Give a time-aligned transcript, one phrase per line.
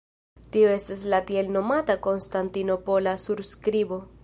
[0.53, 4.05] Tio estas la tielnomata Konstantinopola surskribo.